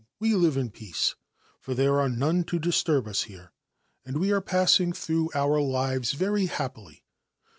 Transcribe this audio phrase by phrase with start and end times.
[0.19, 1.13] We live in peace,
[1.59, 3.51] for there are none to disturb i here,
[4.03, 7.03] and we are passing through our lives very happily.